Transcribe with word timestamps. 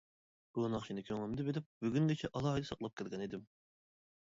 بۇ 0.57 0.63
ناخشىنى 0.75 1.03
كۆڭلۈمدە 1.09 1.45
بىلىپ 1.51 1.69
بۈگۈنگىچە 1.85 2.33
ئالاھىدە 2.33 2.73
ساقلاپ 2.73 2.99
كەلگەن 3.03 3.29
ئىدىم. 3.29 3.49